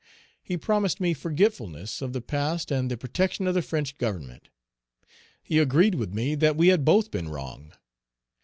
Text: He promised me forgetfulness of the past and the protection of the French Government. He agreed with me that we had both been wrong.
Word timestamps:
He 0.41 0.57
promised 0.57 0.99
me 0.99 1.13
forgetfulness 1.13 2.01
of 2.01 2.11
the 2.11 2.23
past 2.23 2.71
and 2.71 2.89
the 2.89 2.97
protection 2.97 3.45
of 3.45 3.53
the 3.53 3.61
French 3.61 3.99
Government. 3.99 4.49
He 5.43 5.59
agreed 5.59 5.93
with 5.93 6.11
me 6.11 6.33
that 6.33 6.57
we 6.57 6.69
had 6.69 6.83
both 6.83 7.11
been 7.11 7.29
wrong. 7.29 7.73